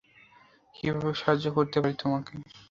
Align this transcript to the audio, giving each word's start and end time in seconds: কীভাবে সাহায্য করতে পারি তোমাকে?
কীভাবে 0.75 1.11
সাহায্য 1.15 1.45
করতে 1.57 1.77
পারি 1.81 1.95
তোমাকে? 2.01 2.33